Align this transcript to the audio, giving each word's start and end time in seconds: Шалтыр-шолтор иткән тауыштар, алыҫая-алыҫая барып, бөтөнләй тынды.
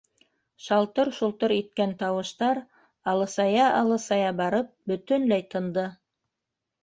Шалтыр-шолтор 0.67 1.51
иткән 1.55 1.91
тауыштар, 1.99 2.61
алыҫая-алыҫая 3.13 4.31
барып, 4.39 4.71
бөтөнләй 4.93 5.45
тынды. 5.55 5.85